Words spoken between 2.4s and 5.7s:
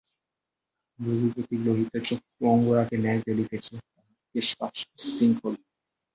অঙ্গারের ন্যায় জ্বলিতেছে, তাঁহার কেশপাশ বিশৃঙ্খল।